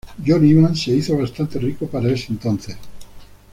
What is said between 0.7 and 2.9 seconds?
se hizo bastante rico para ese entonces.